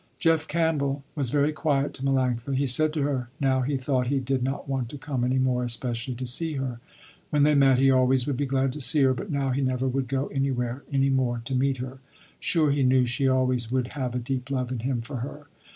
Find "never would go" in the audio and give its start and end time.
9.61-10.25